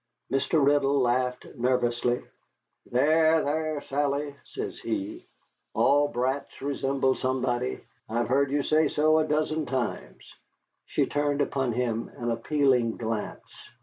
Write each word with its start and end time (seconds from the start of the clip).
Mr. 0.31 0.65
Riddle 0.65 0.99
laughed 0.99 1.45
nervously. 1.53 2.23
"There, 2.87 3.43
there, 3.45 3.81
Sally," 3.81 4.35
says 4.45 4.79
he, 4.79 5.27
"all 5.75 6.07
brats 6.07 6.59
resemble 6.59 7.13
somebody. 7.13 7.81
I 8.09 8.17
have 8.17 8.27
heard 8.27 8.49
you 8.49 8.63
say 8.63 8.87
so 8.87 9.19
a 9.19 9.27
dozen 9.27 9.67
times." 9.67 10.23
She 10.87 11.05
turned 11.05 11.41
upon 11.41 11.73
him 11.73 12.09
an 12.17 12.31
appealing 12.31 12.97
glance. 12.97 13.45